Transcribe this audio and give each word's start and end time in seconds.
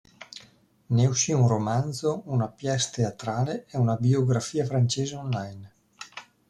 Ne 0.99 1.05
usci 1.09 1.31
un 1.33 1.45
romanzo, 1.47 2.23
una 2.25 2.47
piece 2.49 2.89
teatrale 2.91 3.67
e 3.69 3.77
una 3.77 3.97
biografia 3.97 4.65
francese 4.65 5.13
on-line. 5.15 5.73